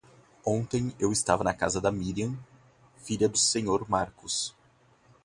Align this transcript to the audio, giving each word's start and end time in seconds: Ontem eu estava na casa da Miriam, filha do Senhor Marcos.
Ontem 0.43 0.95
eu 0.99 1.11
estava 1.11 1.43
na 1.43 1.53
casa 1.53 1.79
da 1.79 1.91
Miriam, 1.91 2.35
filha 3.03 3.29
do 3.29 3.37
Senhor 3.37 3.87
Marcos. 3.87 4.55